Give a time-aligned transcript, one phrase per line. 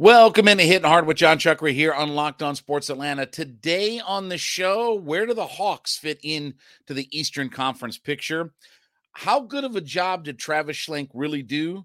[0.00, 3.26] Welcome into Hitting Hard with Jon Chuckery here on Locked On Sports Atlanta.
[3.26, 6.54] Today on the show, where do the Hawks fit in
[6.86, 8.54] to the Eastern Conference picture?
[9.12, 11.84] How good of a job did Travis Schlenk really do?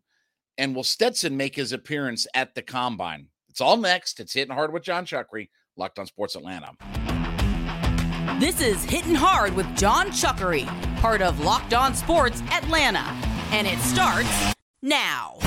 [0.58, 3.28] And will Stetson make his appearance at the Combine?
[3.50, 4.22] It's all next.
[4.22, 6.72] It's Hitting Hard with Jon Chuckery, Locked On Sports Atlanta.
[8.40, 10.66] This is Hitting Hard with Jon Chuckery,
[11.02, 13.14] part of Locked On Sports Atlanta.
[13.52, 15.38] And it starts now.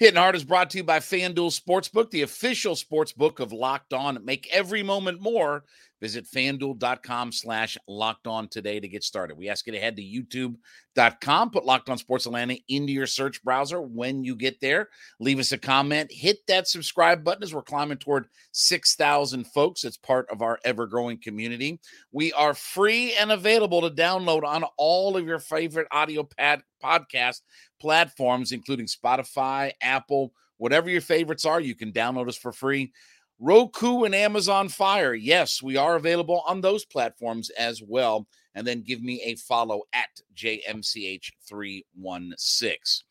[0.00, 4.24] Hitting Hard is brought to you by FanDuel Sportsbook, the official sportsbook of Locked On.
[4.24, 5.64] Make every moment more.
[6.00, 9.36] Visit fanduel.com slash locked on today to get started.
[9.36, 13.42] We ask you to head to youtube.com, put Locked On Sports Atlanta into your search
[13.44, 14.88] browser when you get there.
[15.18, 19.84] Leave us a comment, hit that subscribe button as we're climbing toward 6,000 folks.
[19.84, 21.80] It's part of our ever growing community.
[22.12, 27.42] We are free and available to download on all of your favorite audio pad podcast
[27.80, 31.60] platforms, including Spotify, Apple, whatever your favorites are.
[31.60, 32.92] You can download us for free.
[33.40, 35.14] Roku and Amazon Fire.
[35.14, 38.28] Yes, we are available on those platforms as well.
[38.54, 43.02] And then give me a follow at JMCH316.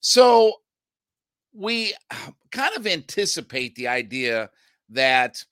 [0.00, 0.54] So
[1.52, 1.94] we
[2.50, 4.50] kind of anticipate the idea
[4.90, 5.44] that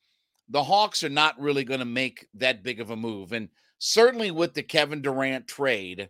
[0.48, 3.32] the Hawks are not really going to make that big of a move.
[3.32, 6.08] And certainly with the Kevin Durant trade,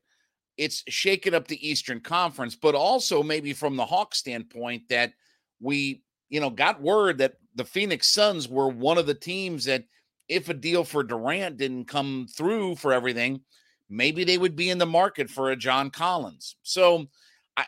[0.56, 5.12] it's shaken up the Eastern Conference, but also maybe from the Hawks standpoint that
[5.60, 9.84] we, you know, got word that the Phoenix Suns were one of the teams that
[10.28, 13.40] if a deal for Durant didn't come through for everything,
[13.88, 16.56] maybe they would be in the market for a John Collins.
[16.62, 17.06] So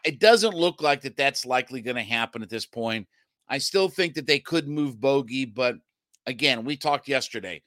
[0.05, 3.07] it doesn't look like that that's likely going to happen at this point.
[3.49, 5.77] I still think that they could move Bogey, but
[6.27, 7.63] again, we talked yesterday.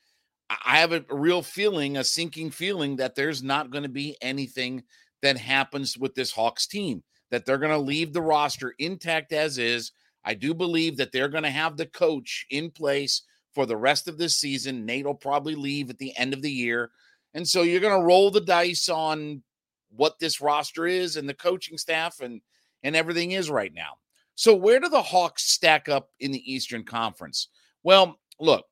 [0.66, 4.84] I have a real feeling, a sinking feeling that there's not going to be anything
[5.22, 7.02] that happens with this Hawks team,
[7.32, 9.94] that they're going to leave the roster intact as is.
[10.24, 13.24] I do believe that they're going to have the coach in place
[13.54, 14.86] for the rest of this season.
[14.86, 16.92] Nate will probably leave at the end of the year.
[17.34, 19.42] And so you're going to roll the dice on
[19.90, 22.42] what this roster is and the coaching staff and
[22.84, 23.94] and everything is right now.
[24.34, 27.50] So where do the Hawks stack up in the Eastern Conference?
[27.84, 28.66] Well, look,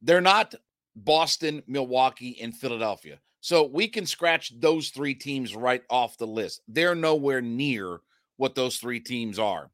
[0.00, 0.54] they're not
[0.96, 3.18] Boston, Milwaukee, and Philadelphia.
[3.42, 6.62] So we can scratch those three teams right off the list.
[6.66, 8.00] They're nowhere near
[8.38, 9.70] what those three teams are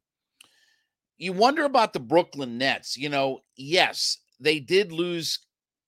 [1.17, 2.97] you wonder about the Brooklyn Nets.
[2.97, 5.39] You know, yes, they did lose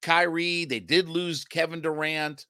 [0.02, 2.46] Kyrie, they did lose Kevin Durant,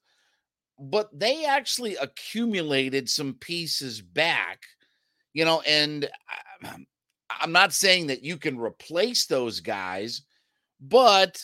[0.78, 4.62] but they actually accumulated some pieces back,
[5.32, 6.08] you know, and
[6.64, 6.76] uh,
[7.30, 10.22] I'm not saying that you can replace those guys,
[10.80, 11.42] but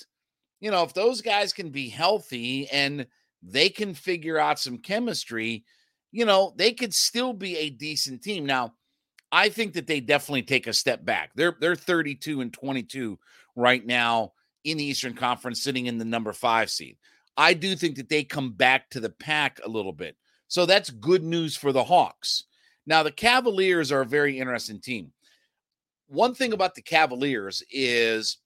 [0.60, 3.06] you know, if those guys can be healthy and
[3.42, 5.64] they can figure out some chemistry,
[6.12, 8.46] you know, they could still be a decent team.
[8.46, 8.72] Now,
[9.32, 11.30] I think that they definitely take a step back.
[11.34, 13.18] They're they're 32 and 22
[13.54, 14.32] right now
[14.64, 16.96] in the Eastern Conference, sitting in the number five seed.
[17.36, 20.16] I do think that they come back to the pack a little bit.
[20.48, 22.44] So that's good news for the Hawks.
[22.86, 25.12] Now, the Cavaliers are a very interesting team.
[26.06, 28.38] One thing about the Cavaliers is,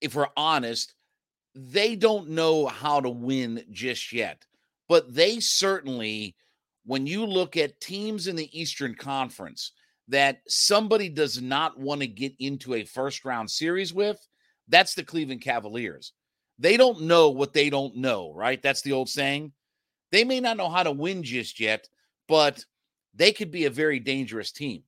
[0.00, 0.94] if we're honest,
[1.54, 4.46] they don't know how to win just yet.
[4.88, 6.34] But they certainly,
[6.86, 9.72] when you look at teams in the Eastern Conference,
[10.10, 14.18] that somebody does not want to get into a first round series with,
[14.68, 16.12] that's the Cleveland Cavaliers.
[16.58, 18.60] They don't know what they don't know, right?
[18.60, 19.52] That's the old saying.
[20.12, 21.88] They may not know how to win just yet,
[22.28, 22.64] but
[23.14, 24.82] they could be a very dangerous team.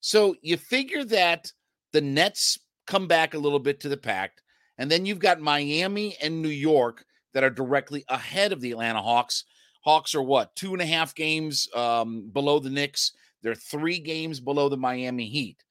[0.00, 1.52] So you figure that
[1.92, 4.42] the Nets come back a little bit to the pact,
[4.78, 7.04] and then you've got Miami and New York
[7.34, 9.44] that are directly ahead of the Atlanta Hawks.
[9.84, 13.12] Hawks are what two and a half games um, below the Knicks.
[13.42, 15.62] They're three games below the Miami Heat.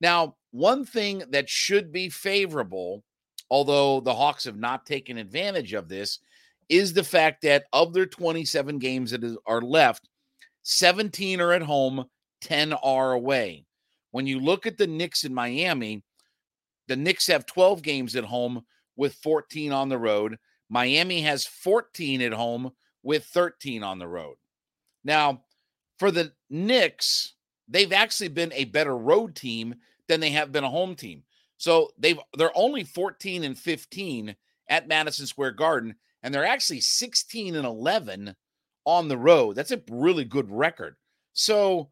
[0.00, 3.04] Now, one thing that should be favorable
[3.50, 6.20] although the Hawks have not taken advantage of this,
[6.68, 10.08] is the fact that of their 27 games that are left,
[10.62, 12.04] 17 are at home,
[12.42, 13.64] 10 are away.
[14.12, 16.02] When you look at the Knicks in Miami,
[16.86, 18.64] the Knicks have 12 games at home
[18.96, 20.38] with 14 on the road.
[20.68, 22.70] Miami has 14 at home
[23.02, 24.36] with 13 on the road.
[25.04, 25.42] Now,
[26.00, 27.34] for the Knicks,
[27.68, 29.74] they've actually been a better road team
[30.08, 31.22] than they have been a home team.
[31.58, 34.34] So they've they're only 14 and 15
[34.70, 38.34] at Madison Square Garden, and they're actually 16 and 11
[38.86, 39.56] on the road.
[39.56, 40.96] That's a really good record.
[41.34, 41.90] So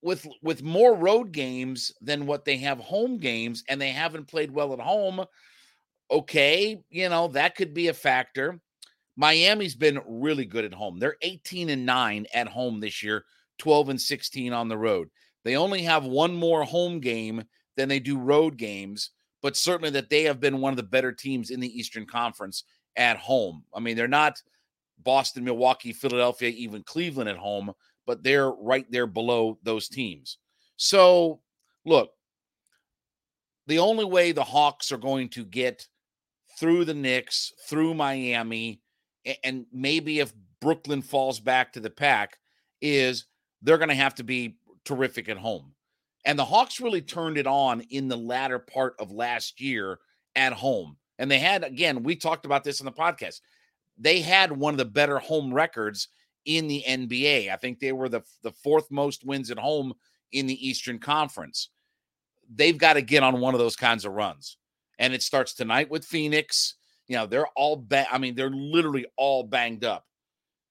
[0.00, 4.50] with with more road games than what they have home games, and they haven't played
[4.50, 5.26] well at home,
[6.10, 8.60] okay, you know, that could be a factor.
[9.16, 10.98] Miami's been really good at home.
[10.98, 13.24] They're 18 and 9 at home this year,
[13.58, 15.08] 12 and 16 on the road.
[15.44, 17.44] They only have one more home game
[17.76, 19.10] than they do road games,
[19.42, 22.64] but certainly that they have been one of the better teams in the Eastern Conference
[22.96, 23.64] at home.
[23.74, 24.42] I mean, they're not
[25.02, 27.72] Boston, Milwaukee, Philadelphia, even Cleveland at home,
[28.06, 30.38] but they're right there below those teams.
[30.76, 31.40] So,
[31.84, 32.10] look,
[33.66, 35.86] the only way the Hawks are going to get
[36.58, 38.80] through the Knicks, through Miami,
[39.42, 42.38] and maybe if Brooklyn falls back to the pack,
[42.80, 43.26] is
[43.62, 45.72] they're going to have to be terrific at home.
[46.24, 49.98] And the Hawks really turned it on in the latter part of last year
[50.34, 50.96] at home.
[51.18, 53.40] And they had, again, we talked about this in the podcast.
[53.98, 56.08] They had one of the better home records
[56.44, 57.50] in the NBA.
[57.50, 59.94] I think they were the, the fourth most wins at home
[60.32, 61.70] in the Eastern Conference.
[62.52, 64.58] They've got to get on one of those kinds of runs.
[64.98, 66.74] And it starts tonight with Phoenix.
[67.08, 68.06] You know, they're all bad.
[68.10, 70.06] I mean, they're literally all banged up.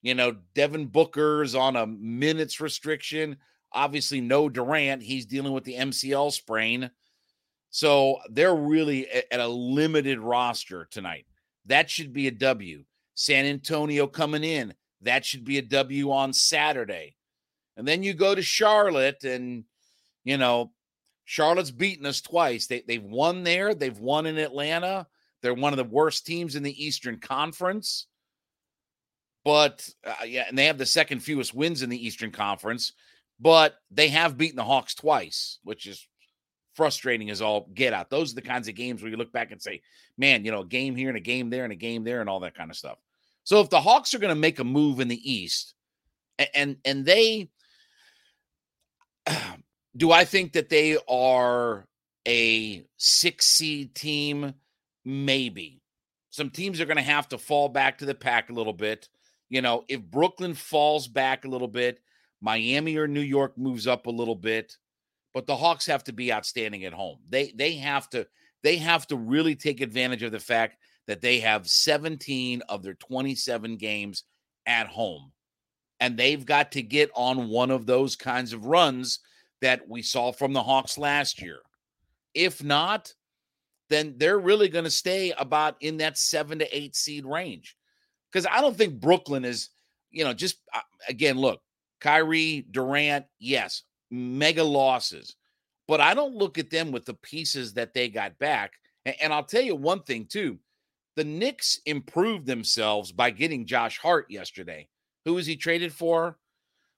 [0.02, 3.38] You know, Devin Booker's on a minutes restriction.
[3.72, 5.02] Obviously, no Durant.
[5.02, 6.92] He's dealing with the MCL sprain.
[7.70, 11.26] So they're really at a limited roster tonight.
[11.66, 12.84] That should be a W.
[13.16, 14.74] San Antonio coming in.
[15.02, 17.16] That should be a W on Saturday.
[17.78, 19.64] And then you go to Charlotte, and,
[20.24, 20.72] you know,
[21.26, 22.68] Charlotte's beaten us twice.
[22.68, 25.08] They, they've won there, they've won in Atlanta.
[25.44, 28.08] They're one of the worst teams in the Eastern Conference.
[29.46, 32.94] But, uh, yeah, and they have the second fewest wins in the Eastern Conference
[33.44, 36.08] but they have beaten the Hawks twice, which is
[36.76, 38.10] frustrating as all get out.
[38.10, 39.82] Those are the kinds of games where you look back and say,
[40.18, 42.30] man, you know, a game here and a game there and a game there and
[42.30, 42.98] all that kind of stuff.
[43.44, 45.76] So if the Hawks are going to make a move in the East,
[46.56, 47.50] and and they
[49.98, 51.86] do I think that they are
[52.26, 54.54] a six seed team?
[55.06, 55.82] Maybe.
[56.30, 59.08] Some teams are going to have to fall back to the pack a little bit.
[59.50, 62.00] You know, if Brooklyn falls back a little bit,
[62.42, 64.78] Miami or New York moves up a little bit,
[65.34, 67.20] but the Hawks have to be outstanding at home.
[67.30, 68.28] They they have to
[68.64, 70.78] they have to really take advantage of the fact
[71.08, 74.24] that they have 17 of their 27 games
[74.66, 75.32] at home.
[76.00, 79.20] And they've got to get on one of those kinds of runs
[79.62, 81.60] that we saw from the Hawks last year.
[82.34, 83.14] If not,
[83.94, 87.78] then they're really going to stay about in that 7 to 8 seed range.
[88.32, 89.70] Cuz I don't think Brooklyn is,
[90.10, 91.62] you know, just uh, again, look,
[92.02, 95.36] Kyrie, Durant, yes, mega losses.
[95.88, 98.74] But I don't look at them with the pieces that they got back.
[99.06, 100.60] And, and I'll tell you one thing, too.
[101.16, 104.88] The Knicks improved themselves by getting Josh Hart yesterday.
[105.26, 106.38] Who was he traded for?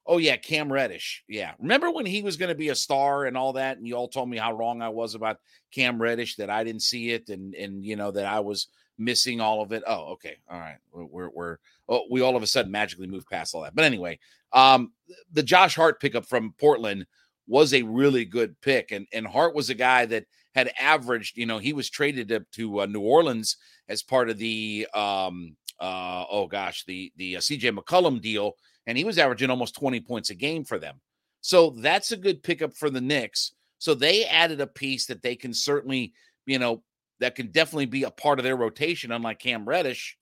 [0.05, 1.24] Oh, yeah, Cam Reddish.
[1.27, 1.53] Yeah.
[1.59, 3.77] Remember when he was going to be a star and all that?
[3.77, 5.39] And you all told me how wrong I was about
[5.71, 9.41] Cam Reddish, that I didn't see it and, and you know, that I was missing
[9.41, 9.83] all of it.
[9.88, 10.38] Oh, okay.
[10.50, 10.77] All right.
[10.91, 11.57] We're, we're, we're
[11.89, 13.75] oh, we all of a sudden magically moved past all that.
[13.75, 14.19] But anyway,
[14.53, 14.91] um,
[15.33, 17.05] the Josh Hart pickup from Portland
[17.47, 21.38] was a really good pick, and and Hart was a guy that had averaged.
[21.38, 23.57] You know, he was traded to, to uh, New Orleans
[23.88, 28.53] as part of the um, uh, oh gosh, the the uh, CJ McCollum deal,
[28.88, 31.00] and he was averaging almost twenty points a game for them.
[31.41, 33.53] So that's a good pickup for the Knicks.
[33.77, 36.13] So they added a piece that they can certainly,
[36.46, 36.82] you know,
[37.20, 40.17] that can definitely be a part of their rotation, unlike Cam Reddish.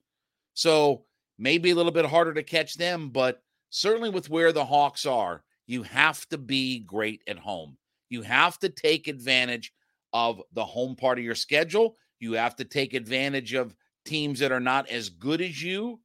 [0.53, 1.05] So
[1.37, 5.43] maybe a little bit harder to catch them, but certainly with where the Hawks are,
[5.65, 7.77] you have to be great at home.
[8.09, 9.73] You have to take advantage
[10.11, 11.95] of the home part of your schedule.
[12.19, 15.99] You have to take advantage of teams that are not as good as you.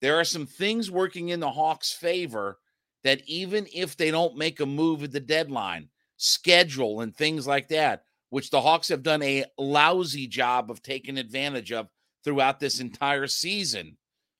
[0.00, 2.58] There are some things working in the Hawks' favor
[3.04, 7.68] that even if they don't make a move at the deadline, schedule and things like
[7.68, 11.88] that, which the Hawks have done a lousy job of taking advantage of
[12.24, 13.96] throughout this entire season.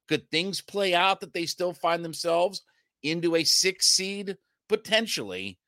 [0.09, 2.63] Could things play out that they still find themselves
[3.03, 4.37] into a six seed?
[4.69, 5.59] Potentially.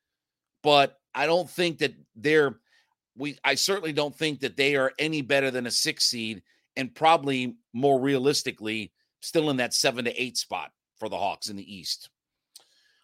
[0.63, 2.59] But I don't think that they're,
[3.17, 6.41] we I certainly don't think that they are any better than a six seed,
[6.77, 8.91] and probably more realistically,
[9.21, 12.09] still in that seven to eight spot for the Hawks in the East.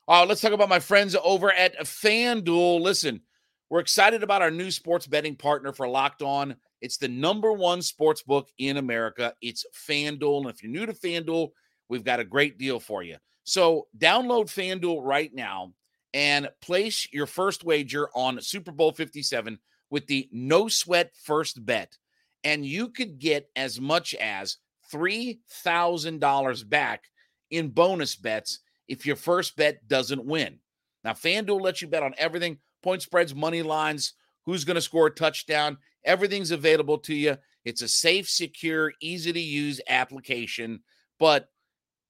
[0.07, 2.81] All right, let's talk about my friends over at FanDuel.
[2.81, 3.21] Listen,
[3.69, 6.55] we're excited about our new sports betting partner for Locked On.
[6.81, 9.33] It's the number one sports book in America.
[9.41, 10.41] It's FanDuel.
[10.41, 11.51] And if you're new to FanDuel,
[11.87, 13.17] we've got a great deal for you.
[13.43, 15.73] So download FanDuel right now
[16.13, 19.59] and place your first wager on Super Bowl 57
[19.89, 21.97] with the no sweat first bet.
[22.43, 24.57] And you could get as much as
[24.91, 27.03] $3,000 back
[27.49, 30.59] in bonus bets if your first bet doesn't win.
[31.03, 34.13] Now, FanDuel lets you bet on everything point spreads, money lines,
[34.45, 35.77] who's going to score a touchdown.
[36.03, 37.37] Everything's available to you.
[37.63, 40.81] It's a safe, secure, easy to use application.
[41.19, 41.49] But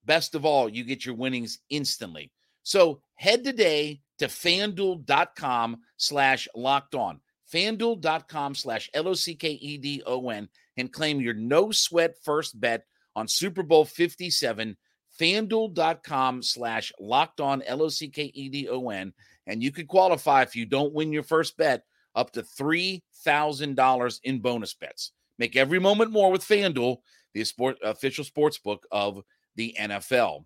[0.04, 2.32] best of all, you get your winnings instantly.
[2.62, 7.20] So head today to fanduel.com slash locked on.
[7.52, 12.16] Fanduel.com slash L O C K E D O N and claim your no sweat
[12.22, 14.76] first bet on Super Bowl 57
[15.20, 19.12] fanduel.com slash locked on l-o-c-k-e-d-o-n
[19.46, 24.38] and you could qualify if you don't win your first bet up to $3000 in
[24.38, 25.12] bonus bets.
[25.38, 26.98] Make every moment more with fanduel
[27.34, 29.22] the sport, official sports book of
[29.56, 30.44] the nfl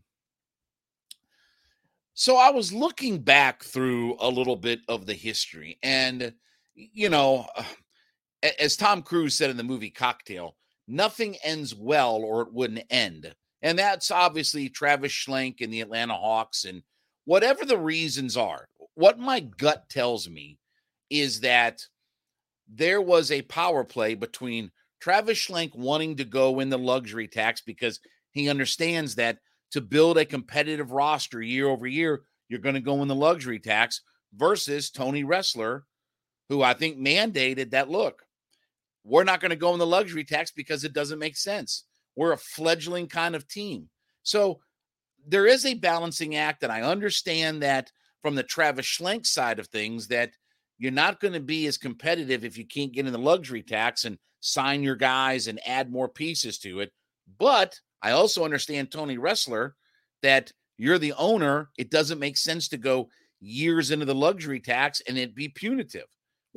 [2.14, 6.32] so i was looking back through a little bit of the history and
[6.76, 7.64] you know uh,
[8.60, 10.56] as tom cruise said in the movie cocktail
[10.86, 16.14] nothing ends well or it wouldn't end and that's obviously Travis Schlenk and the Atlanta
[16.14, 16.64] Hawks.
[16.64, 16.82] And
[17.24, 20.58] whatever the reasons are, what my gut tells me
[21.10, 21.82] is that
[22.72, 27.60] there was a power play between Travis Schlenk wanting to go in the luxury tax
[27.60, 28.00] because
[28.32, 29.38] he understands that
[29.72, 33.58] to build a competitive roster year over year, you're going to go in the luxury
[33.58, 34.02] tax
[34.34, 35.82] versus Tony Ressler,
[36.48, 38.22] who I think mandated that look,
[39.04, 41.84] we're not going to go in the luxury tax because it doesn't make sense.
[42.16, 43.88] We're a fledgling kind of team.
[44.22, 44.60] So
[45.26, 46.62] there is a balancing act.
[46.62, 47.90] And I understand that
[48.22, 50.30] from the Travis Schlenk side of things, that
[50.78, 54.04] you're not going to be as competitive if you can't get in the luxury tax
[54.04, 56.92] and sign your guys and add more pieces to it.
[57.38, 59.72] But I also understand Tony Ressler
[60.22, 61.70] that you're the owner.
[61.78, 63.08] It doesn't make sense to go
[63.40, 66.06] years into the luxury tax and it be punitive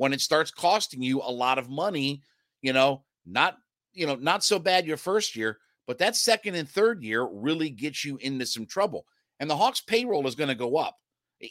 [0.00, 2.22] when it starts costing you a lot of money,
[2.62, 3.58] you know, not
[3.92, 7.68] you know, not so bad your first year, but that second and third year really
[7.68, 9.04] gets you into some trouble.
[9.40, 10.96] And the Hawks payroll is going to go up.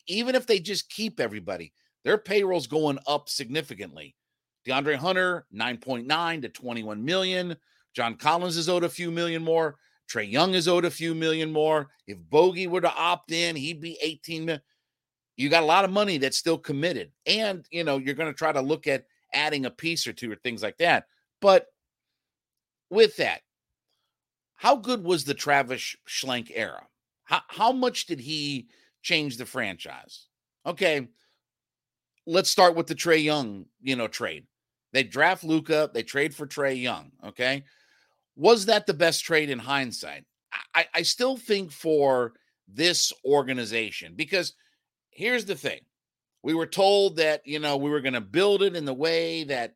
[0.08, 4.16] Even if they just keep everybody, their payroll's going up significantly.
[4.68, 7.56] DeAndre Hunter, 9.9 to 21 million.
[7.94, 9.76] John Collins is owed a few million more.
[10.12, 11.90] Trae Young is owed a few million more.
[12.08, 14.62] If Bogey were to opt in, he'd be 18 million.
[15.40, 17.14] You got a lot of money that's still committed.
[17.26, 20.30] And, you know, you're going to try to look at adding a piece or two
[20.30, 21.06] or things like that.
[21.40, 21.68] But
[22.90, 23.40] with that,
[24.56, 26.86] how good was the Travis Schlenk era?
[27.24, 28.68] How, how much did he
[29.02, 30.28] change the franchise?
[30.66, 31.08] Okay,
[32.28, 34.46] let's start with the Trae Young, you know, trade.
[34.92, 37.14] They draft Luka, they trade for Trae Young.
[37.26, 37.64] Okay,
[38.36, 40.26] was that the best trade in hindsight?
[40.76, 42.34] I, I still think for
[42.68, 44.54] this organization because
[45.20, 45.82] here's the thing:
[46.42, 49.44] we were told that you know we were going to build it in the way
[49.44, 49.76] that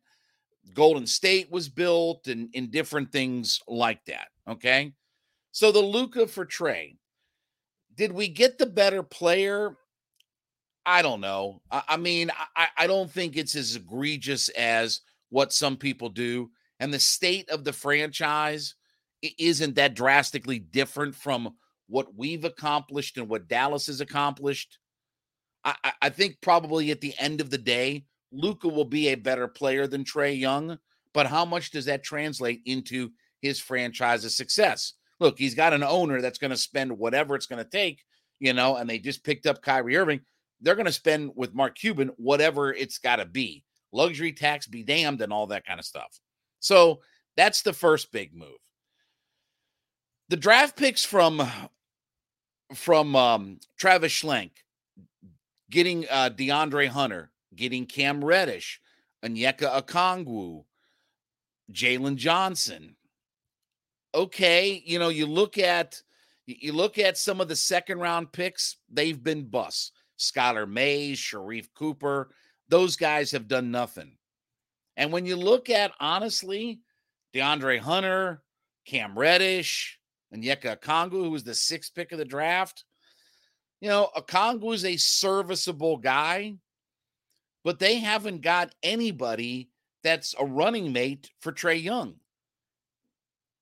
[0.72, 4.28] Golden State was built and in different things like that.
[4.48, 4.92] Okay.
[5.52, 6.96] So the Luka for Trae,
[7.94, 9.76] did we get the better player?
[10.86, 11.60] I don't know.
[11.70, 16.50] I, I mean, I, I don't think it's as egregious as what some people do.
[16.80, 18.74] And the state of the franchise
[19.38, 21.54] isn't that drastically different from
[21.86, 24.78] what we've accomplished and what Dallas has accomplished.
[25.64, 29.48] I, I think probably at the end of the day, Luka will be a better
[29.48, 30.78] player than Trae Young,
[31.12, 34.94] but how much does that translate into his franchise's success?
[35.20, 38.00] Look, he's got an owner that's going to spend whatever it's going to take,
[38.40, 40.20] you know, and they just picked up Kyrie Irving.
[40.60, 43.64] They're going to spend with Mark Cuban whatever it's got to be.
[43.92, 46.18] Luxury tax be damned and all that kind of stuff.
[46.58, 47.00] So
[47.36, 48.48] that's the first big move.
[50.30, 51.46] The draft picks from
[52.74, 54.50] from um, Travis Schlenk,
[55.74, 58.80] getting uh, DeAndre Hunter, getting Cam Reddish,
[59.24, 60.64] Onyeka Okongwu,
[61.72, 62.94] Jalen Johnson.
[64.14, 66.00] Okay, you know, you look at
[66.46, 69.90] you look at some of the second round picks, they've been busts.
[70.16, 72.30] Skylar Mays, Sharife Cooper,
[72.68, 74.16] those guys have done nothing.
[74.96, 76.82] And when you look at honestly,
[77.34, 78.44] DeAndre Hunter,
[78.86, 79.98] Cam Reddish,
[80.32, 82.84] Onyeka Okongwu, who was the sixth pick of the draft,
[83.84, 86.54] you know, Okongwu is a serviceable guy,
[87.64, 89.68] but they haven't got anybody
[90.02, 92.14] that's a running mate for Trae Young.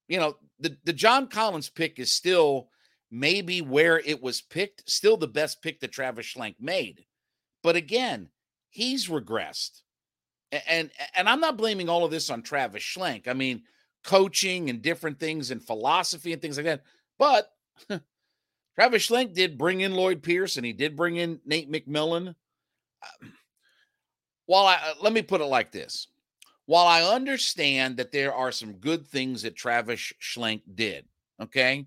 [0.07, 2.69] You know, the, the John Collins pick is still
[3.11, 7.05] maybe where it was picked, still the best pick that Travis Schlenk made.
[7.65, 8.29] But again,
[8.71, 9.81] he's regressed.
[10.53, 13.27] And, and and I'm not blaming all of this on Travis Schlenk.
[13.27, 13.65] I mean,
[14.05, 16.85] coaching and different things and philosophy and things like that.
[17.19, 17.49] But
[18.75, 22.29] Travis Schlenk did bring in Lloyd Pierce and he did bring in Nate McMillan.
[22.29, 23.33] Um,
[24.47, 26.09] while I uh, let me put it like this.
[26.67, 31.07] While I understand that there are some good things that Travis Schlenk did,
[31.41, 31.87] okay?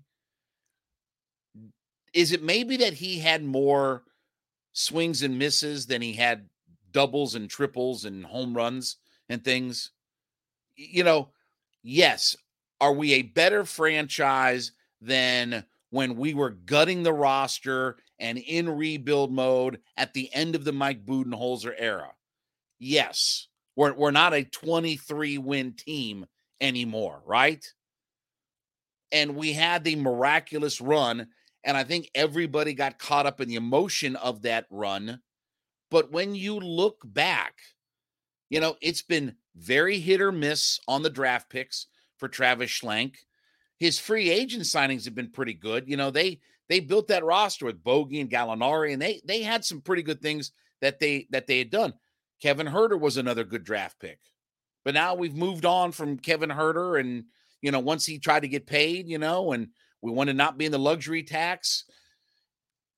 [2.12, 4.04] Is it maybe that he had more
[4.72, 6.48] swings and misses than he had
[6.92, 8.96] doubles and triples and home runs
[9.28, 9.92] and things?
[10.76, 11.30] You know,
[11.82, 12.36] yes.
[12.80, 19.32] Are we a better franchise than when we were gutting the roster and in rebuild
[19.32, 22.12] mode at the end of the Mike Budenholzer era?
[22.78, 23.48] Yes.
[23.76, 26.26] We're, we're not a 23 win team
[26.60, 27.64] anymore, right?
[29.12, 31.28] And we had the miraculous run.
[31.62, 35.20] And I think everybody got caught up in the emotion of that run.
[35.90, 37.54] But when you look back,
[38.48, 41.86] you know, it's been very hit or miss on the draft picks
[42.18, 43.14] for Travis Schlenk.
[43.78, 45.88] His free agent signings have been pretty good.
[45.88, 49.64] You know, they they built that roster with Bogey and Gallinari, and they they had
[49.64, 51.94] some pretty good things that they that they had done.
[52.42, 54.18] Kevin Huerter was another good draft pick.
[54.84, 57.24] But now we've moved on from Kevin Huerter and
[57.62, 59.68] you know, once he tried to get paid, you know, and
[60.02, 61.84] we want to not be in the luxury tax.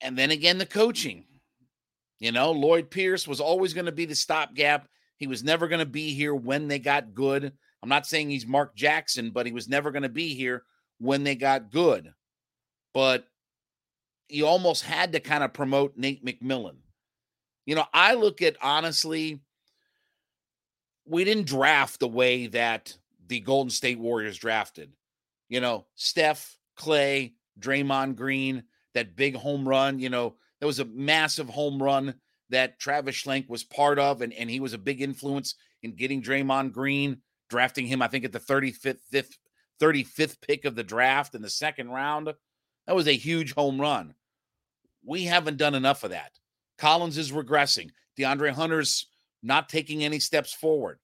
[0.01, 1.25] And then again, the coaching.
[2.19, 4.89] You know, Lloyd Pierce was always going to be the stopgap.
[5.17, 7.53] He was never going to be here when they got good.
[7.83, 10.65] I'm not saying he's Mark Jackson, but he was never going to be here
[10.99, 12.13] when they got good.
[12.93, 13.27] But
[14.29, 16.77] you almost had to kind of promote Nate McMillan.
[17.67, 19.41] You know, I look at honestly,
[21.07, 24.93] we didn't draft the way that the Golden State Warriors drafted.
[25.49, 29.99] You know, Steph, Clay, Draymond Green, that big home run.
[29.99, 32.15] You know, that was a massive home run
[32.51, 36.23] that Travis Schlenk was part of, and, and he was a big influence in getting
[36.23, 39.37] Draymond Green drafting him, I think, at the 35th,
[39.81, 42.33] 35th pick of the draft in the second round.
[42.87, 44.15] That was a huge home run.
[45.05, 46.33] We haven't done enough of that.
[46.79, 47.91] Collins is regressing.
[48.19, 49.07] DeAndre Hunter's
[49.43, 50.99] not taking any steps forward.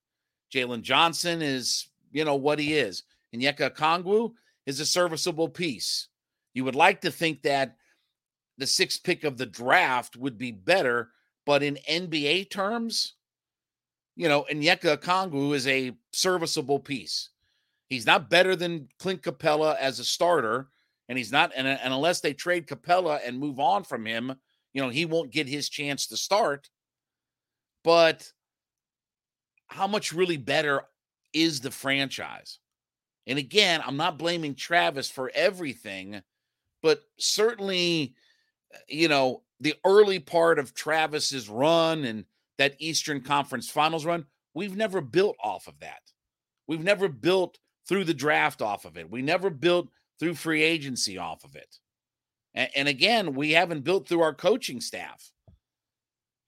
[0.52, 3.02] Jalen Johnson is, you know, what he is.
[3.32, 4.32] And Onyeka Okongwu
[4.66, 6.08] is a serviceable piece.
[6.52, 7.76] You would like to think that
[8.58, 11.10] the sixth pick of the draft would be better,
[11.44, 13.14] but in NBA terms,
[14.16, 17.30] you know, Onyeka Okongwu is a serviceable piece.
[17.88, 20.68] He's not better than Clint Capela as a starter,
[21.08, 21.52] and he's not.
[21.54, 24.34] And, and unless they trade Capela and move on from him,
[24.72, 26.68] you know, he won't get his chance to start.
[27.82, 28.30] But
[29.66, 30.82] how much really better
[31.32, 32.58] is the franchise?
[33.26, 36.22] And again, I'm not blaming Travis for everything,
[36.82, 38.14] but certainly,
[38.74, 42.24] uh, you know, the early part of Travis's run and
[42.58, 46.00] that Eastern Conference Finals run, we've never built off of that.
[46.66, 49.10] We've never built through the draft off of it.
[49.10, 49.88] We never built
[50.18, 51.78] through free agency off of it.
[52.54, 55.30] And, and again, we haven't built through our coaching staff.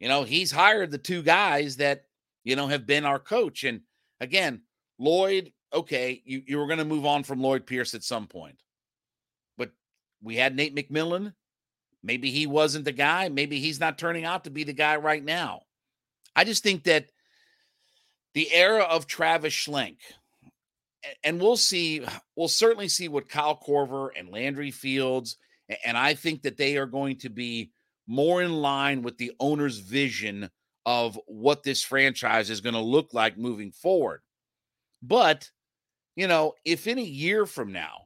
[0.01, 2.05] You know, he's hired the two guys that,
[2.45, 3.65] you know, have been our coach.
[3.65, 3.81] And
[4.21, 4.63] again,
[4.99, 8.63] Lloyd, okay, you, you were going to move on from Lloyd Pierce at some point.
[9.59, 9.73] But
[10.23, 11.35] we had Nate McMillan.
[12.03, 13.29] Maybe he wasn't the guy.
[13.29, 15.63] Maybe he's not turning out to be the guy right now.
[16.37, 17.07] I just think that
[18.35, 19.97] the era of Travis Schlenk,
[21.25, 22.03] and we'll see,
[22.37, 25.39] we'll certainly see what Kyle Korver and Landry Fields,
[25.85, 27.71] and I think that they are going to be
[28.07, 30.51] more in line with the owner's vision
[30.85, 34.21] of what this franchise is going to look like moving forward.
[35.03, 35.51] But,
[36.15, 38.03] you know, if in a year from now,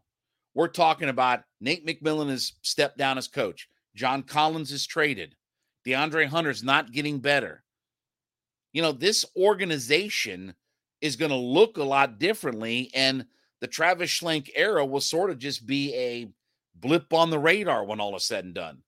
[0.55, 5.35] we're talking about Nate McMillan has stepped down as coach, John Collins is traded,
[5.85, 7.65] DeAndre Hunter's not getting better
[8.73, 10.55] you know, this organization
[11.01, 12.91] is going to look a lot differently.
[12.95, 13.27] And
[13.61, 16.29] the Travis Schlenk era will sort of just be a
[16.75, 18.83] blip on the radar when all is said and done.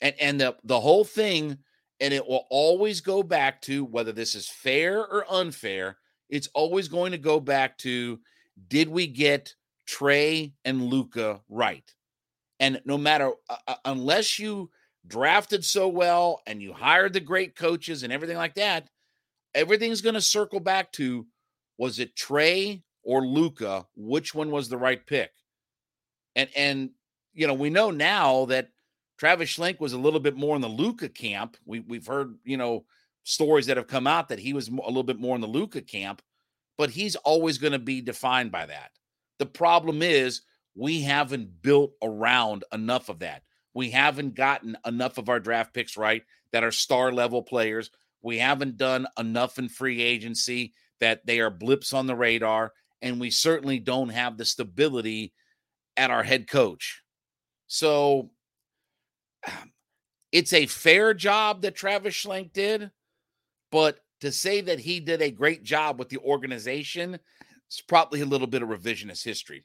[0.00, 1.58] And and the the whole thing,
[2.00, 6.88] and it will always go back to whether this is fair or unfair, it's always
[6.88, 8.20] going to go back to
[8.68, 9.54] did we get
[9.88, 11.92] Trae and Luka right?
[12.60, 14.70] And no matter uh, unless you
[15.08, 18.88] drafted so well and you hired the great coaches and everything like that,
[19.54, 21.26] everything's going to circle back to
[21.78, 23.86] was it Trae or Luka?
[23.96, 25.30] Which one was the right pick?
[26.36, 26.90] And and
[27.34, 28.70] you know we know now that
[29.18, 31.56] Travis Schlenk was a little bit more in the Luka camp.
[31.64, 32.84] We we've heard you know
[33.24, 35.82] stories that have come out that he was a little bit more in the Luka
[35.82, 36.22] camp,
[36.76, 38.90] but he's always going to be defined by that.
[39.38, 40.42] The problem is
[40.74, 43.42] we haven't built around enough of that.
[43.78, 47.92] We haven't gotten enough of our draft picks right that are star level players.
[48.22, 52.72] We haven't done enough in free agency that they are blips on the radar.
[53.02, 55.32] And we certainly don't have the stability
[55.96, 57.04] at our head coach.
[57.68, 58.30] So
[60.32, 62.90] it's a fair job that Travis Schlenk did,
[63.70, 67.14] but to say that he did a great job with the organization
[67.70, 69.64] is probably a little bit of revisionist history.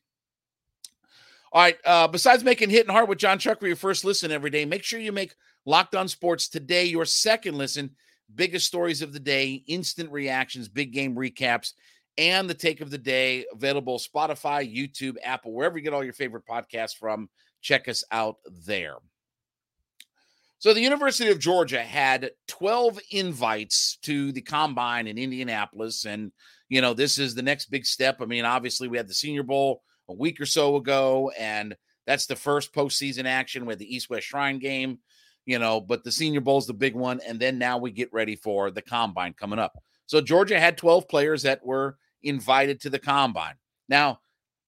[1.54, 1.78] All right.
[1.86, 5.00] Uh, besides making Hitting Hard with Jon Chuckery your first listen every day, make sure
[5.00, 5.36] you make
[5.66, 7.92] Locked On Sports today your second listen.
[8.34, 11.74] Biggest stories of the day, instant reactions, big game recaps,
[12.18, 16.14] and the take of the day available Spotify, YouTube, Apple, wherever you get all your
[16.14, 17.30] favorite podcasts from.
[17.62, 18.96] Check us out there.
[20.58, 26.06] So the University of Georgia had 12 invites to the combine in Indianapolis.
[26.06, 26.32] And,
[26.68, 28.22] you know, this is the next big step.
[28.22, 32.26] I mean, obviously, we had the Senior Bowl a week or so ago, and that's
[32.26, 35.00] the first postseason action with the East West Shrine game,
[35.46, 37.22] you know, but the Senior Bowl is the big one.
[37.26, 39.78] And then now we get ready for the combine coming up.
[40.06, 43.56] So Georgia had 12 players that were invited to the combine.
[43.88, 44.20] Now,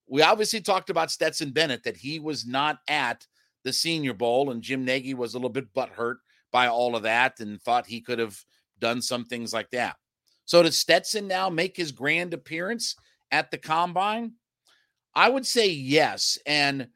[0.07, 3.25] we obviously talked about Stetson Bennett that he was not at
[3.63, 6.17] the Senior Bowl, and Jim Nagy was a little bit butthurt
[6.51, 8.39] by all of that and thought he could have
[8.79, 9.95] done some things like that.
[10.45, 12.95] So does Stetson now make his grand appearance
[13.31, 14.33] at the combine?
[15.15, 16.37] I would say yes.
[16.45, 16.87] And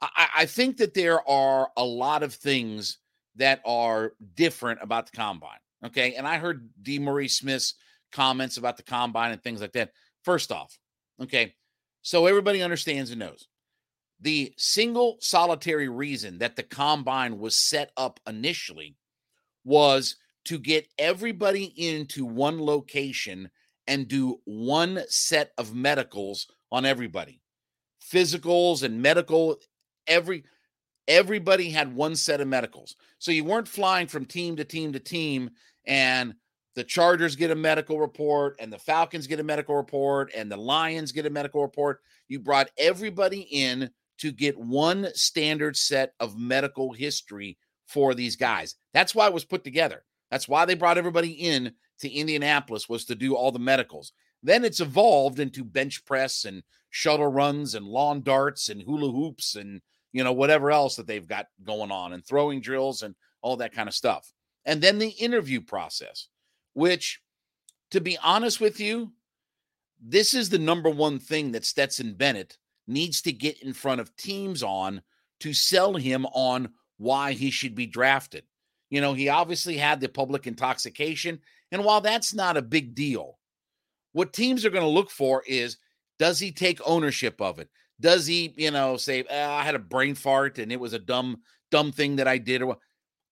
[0.00, 2.98] I, I think that there are a lot of things
[3.36, 5.58] that are different about the combine.
[5.84, 6.14] Okay.
[6.14, 7.74] And I heard DeMaurice Smith's
[8.12, 9.90] comments about the combine and things like that.
[10.24, 10.78] First off,
[11.20, 11.54] okay,
[12.02, 13.48] so everybody understands and knows
[14.22, 18.96] the single solitary reason that the combine was set up initially
[19.64, 23.50] was to get everybody into one location
[23.88, 27.41] and do one set of medicals on everybody
[28.10, 29.56] physicals and medical
[30.06, 30.44] every
[31.08, 35.00] everybody had one set of medicals so you weren't flying from team to team to
[35.00, 35.50] team
[35.86, 36.34] and
[36.74, 40.56] the Chargers get a medical report, and the Falcons get a medical report, and the
[40.56, 42.00] Lions get a medical report.
[42.28, 48.76] You brought everybody in to get one standard set of medical history for these guys.
[48.94, 50.04] That's why it was put together.
[50.30, 54.12] That's why they brought everybody in to Indianapolis was to do all the medicals.
[54.42, 59.54] Then it's evolved into bench press and shuttle runs and lawn darts and hula hoops
[59.54, 59.80] and
[60.12, 63.72] you know whatever else that they've got going on and throwing drills and all that
[63.72, 64.32] kind of stuff.
[64.64, 66.28] And then the interview process
[66.74, 67.20] which,
[67.90, 69.12] to be honest with you,
[70.00, 74.14] this is the number one thing that Stetson Bennett needs to get in front of
[74.16, 75.02] teams on
[75.40, 78.44] to sell him on why he should be drafted.
[78.90, 81.40] You know, he obviously had the public intoxication.
[81.70, 83.38] And while that's not a big deal,
[84.12, 85.78] what teams are going to look for is
[86.18, 87.68] does he take ownership of it?
[88.00, 90.98] Does he, you know, say, oh, I had a brain fart and it was a
[90.98, 91.38] dumb,
[91.70, 92.62] dumb thing that I did?
[92.62, 92.78] Or what?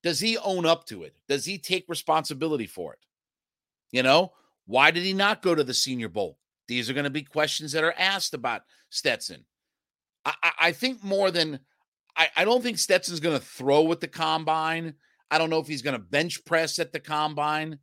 [0.03, 1.14] does he own up to it?
[1.29, 2.99] Does he take responsibility for it?
[3.93, 4.33] You know,
[4.66, 6.38] why did he not go to the Senior Bowl?
[6.69, 9.45] These are going to be questions that are asked about Stetson.
[10.25, 11.61] I, I think more than
[12.16, 14.95] I, I don't think Stetson's going to throw at the combine.
[15.31, 17.79] I don't know if he's going to bench press at the combine.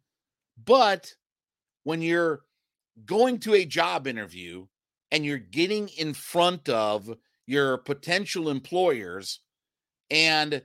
[0.63, 1.11] But
[1.83, 2.41] when you're
[3.05, 4.65] going to a job interview
[5.11, 7.09] and you're getting in front of
[7.45, 9.39] your potential employers
[10.09, 10.61] and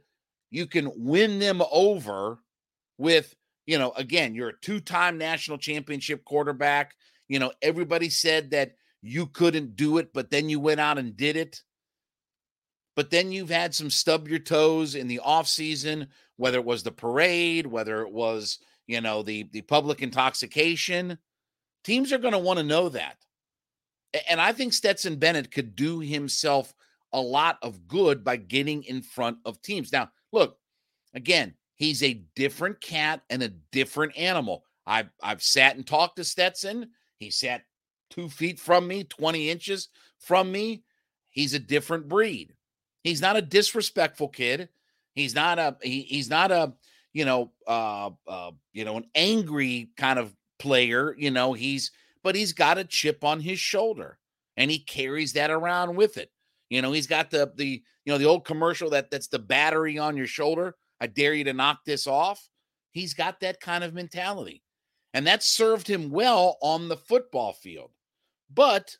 [0.51, 2.39] you can win them over
[2.99, 3.35] with
[3.67, 6.95] you know, again, you're a two time national championship quarterback.
[7.29, 11.17] You know, everybody said that you couldn't do it, but then you went out and
[11.17, 11.63] did it.
[12.95, 16.93] But then you've had some stub your toes in the offseason, whether it was the
[16.93, 21.17] parade, whether it was, you know, the, the public intoxication.
[21.85, 23.17] Teams are going to want to know that.
[24.29, 26.75] And I think Stetson Bennett could do himself
[27.13, 29.93] a lot of good by getting in front of teams.
[29.93, 30.59] Now, look,
[31.15, 34.65] again, He's a different cat and a different animal.
[34.87, 36.91] I've I've sat and talked to Stetson.
[37.19, 37.65] He sat
[38.09, 39.89] two feet from me, 20 inches
[40.21, 40.85] from me.
[41.31, 42.55] He's a different breed.
[43.03, 44.69] He's not a disrespectful kid.
[45.17, 46.73] He's not a he, he's not a
[47.13, 51.91] you know uh uh you know an angry kind of player, you know, he's
[52.23, 54.19] but he's got a chip on his shoulder
[54.57, 56.31] and he carries that around with it.
[56.71, 59.99] You know, he's got the the you know the old commercial that that's the battery
[59.99, 60.77] on your shoulder.
[61.01, 62.49] I dare you to knock this off.
[62.93, 64.63] He's got that kind of mentality.
[65.15, 67.91] And that served him well on the football field.
[68.55, 68.97] But,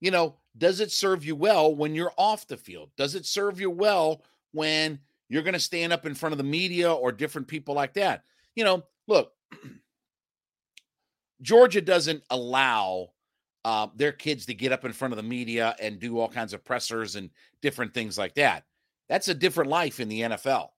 [0.00, 2.90] you know, does it serve you well when you're off the field?
[2.96, 6.44] Does it serve you well when you're going to stand up in front of the
[6.44, 8.24] media or different people like that?
[8.56, 9.32] You know, look,
[11.42, 13.10] Georgia doesn't allow
[13.64, 16.52] uh, their kids to get up in front of the media and do all kinds
[16.52, 17.30] of pressers and
[17.62, 18.64] different things like that.
[19.08, 20.68] That's a different life in the NFL.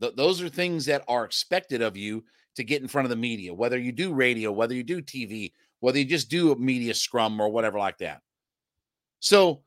[0.00, 2.24] Th- those are things that are expected of you
[2.56, 5.52] to get in front of the media, whether you do radio, whether you do TV,
[5.80, 8.20] whether you just do a media scrum or whatever like that.
[9.20, 9.62] So,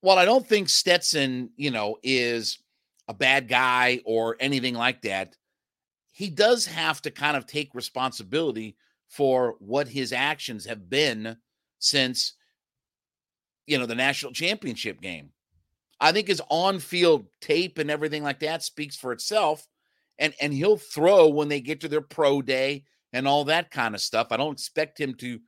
[0.00, 2.58] while I don't think Stetson, you know, is
[3.08, 5.36] a bad guy or anything like that,
[6.12, 8.76] he does have to kind of take responsibility
[9.08, 11.36] for what his actions have been
[11.78, 12.34] since
[13.66, 15.30] you know the national championship game.
[15.98, 19.66] I think his on-field tape and everything like that speaks for itself
[20.18, 23.94] and and he'll throw when they get to their pro day and all that kind
[23.94, 24.28] of stuff.
[24.30, 25.40] I don't expect him to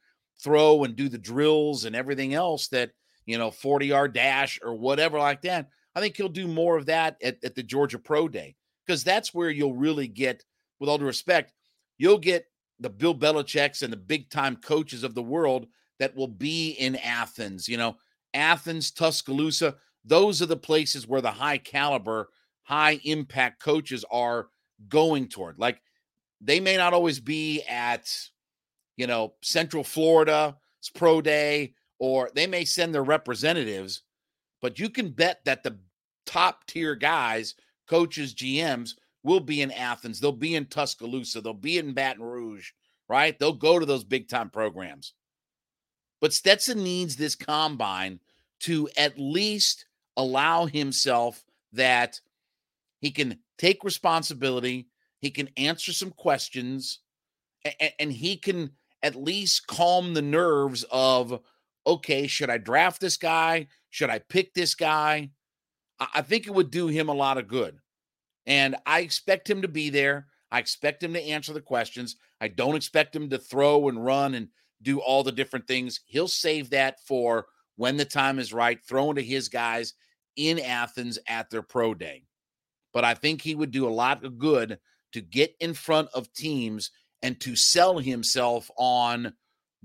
[0.42, 2.92] throw and do the drills and everything else that,
[3.26, 5.68] you know, 40-yard dash or whatever like that.
[5.94, 8.54] I think he'll do more of that at, at the Georgia Pro Day
[8.86, 10.44] because that's where you'll really get,
[10.78, 11.52] with all due respect,
[11.98, 12.46] you'll get
[12.80, 15.66] the Bill Belichick's and the big time coaches of the world
[15.98, 17.68] that will be in Athens.
[17.68, 17.96] You know,
[18.34, 22.30] Athens, Tuscaloosa, those are the places where the high caliber,
[22.62, 24.48] high impact coaches are
[24.88, 25.58] going toward.
[25.58, 25.80] Like
[26.40, 28.08] they may not always be at,
[28.96, 30.54] you know, Central Florida's
[30.94, 34.02] pro day, or they may send their representatives,
[34.62, 35.78] but you can bet that the
[36.26, 37.54] top tier guys,
[37.88, 38.94] coaches, GMs,
[39.28, 40.18] will be in Athens.
[40.18, 41.40] They'll be in Tuscaloosa.
[41.40, 42.70] They'll be in Baton Rouge,
[43.08, 43.38] right?
[43.38, 45.12] They'll go to those big time programs.
[46.20, 48.20] But Stetson needs this combine
[48.60, 49.84] to at least
[50.16, 52.20] allow himself that
[53.00, 54.88] he can take responsibility,
[55.20, 57.00] he can answer some questions,
[57.64, 58.70] and, and he can
[59.02, 61.40] at least calm the nerves of
[61.86, 63.68] okay, should I draft this guy?
[63.90, 65.30] Should I pick this guy?
[65.98, 67.78] I think it would do him a lot of good.
[68.48, 70.26] And I expect him to be there.
[70.50, 72.16] I expect him to answer the questions.
[72.40, 74.48] I don't expect him to throw and run and
[74.82, 76.00] do all the different things.
[76.06, 79.92] He'll save that for when the time is right, throwing to his guys
[80.36, 82.24] in Athens at their pro day.
[82.94, 84.78] But I think he would do a lot of good
[85.12, 86.90] to get in front of teams
[87.22, 89.34] and to sell himself on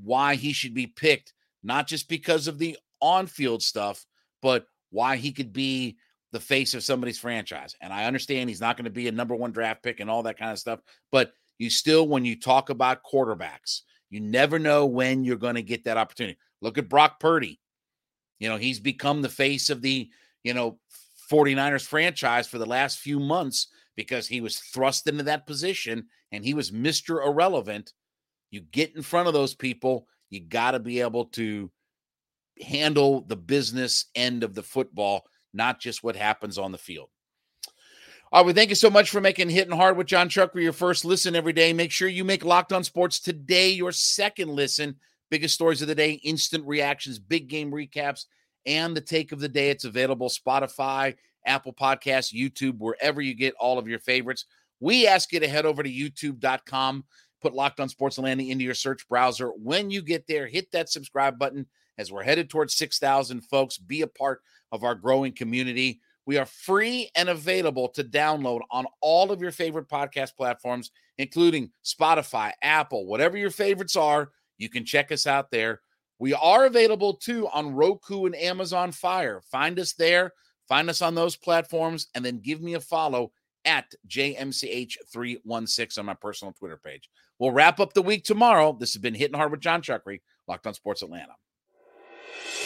[0.02, 4.06] why he should be picked, not just because of the on field stuff,
[4.42, 5.98] but why he could be
[6.34, 7.76] the face of somebody's franchise.
[7.80, 10.24] And I understand he's not going to be a number one draft pick and all
[10.24, 14.86] that kind of stuff, but you still, when you talk about quarterbacks, you never know
[14.86, 16.38] when you're going to get that opportunity.
[16.62, 17.60] Look at Brock Purdy.
[18.40, 20.10] You know, he's become the face of the,
[20.44, 20.80] you know,
[21.32, 26.44] 49ers franchise for the last few months because he was thrust into that position and
[26.44, 27.26] he was Mr.
[27.26, 27.94] Irrelevant.
[28.50, 31.72] You get in front of those people, you got to be able to
[32.62, 37.10] handle the business end of the football, not just what happens on the field.
[38.32, 40.74] All right, well, thank you so much for making Hitting Hard with Jon Chuckery your
[40.74, 41.72] first listen every day.
[41.72, 44.96] Make sure you make Locked On Sports today your second listen.
[45.30, 48.26] Biggest stories of the day, instant reactions, big game recaps,
[48.66, 49.70] and the take of the day.
[49.70, 54.46] It's available Spotify, Apple Podcasts, YouTube, wherever you get all of your favorites.
[54.80, 57.04] We ask you to head over to youtube.com,
[57.40, 59.50] put Locked On Sports Atlanta into your search browser.
[59.50, 63.78] When you get there, hit that subscribe button as we're headed towards 6,000 folks.
[63.78, 66.02] Be a part of our growing community.
[66.26, 71.72] We are free and available to download on all of your favorite podcast platforms, including
[71.84, 74.32] Spotify, Apple, whatever your favorites are.
[74.58, 75.82] You can check us out there.
[76.20, 79.42] We are available too on Roku and Amazon Fire.
[79.52, 80.32] Find us there,
[80.70, 83.34] find us on those platforms, and then give me a follow
[83.66, 87.10] at JMCH316 on my personal Twitter page.
[87.40, 88.78] We'll wrap up the week tomorrow.
[88.80, 91.34] This has been Hitting Hard with Jon Chuckery, Locked on Sports Atlanta.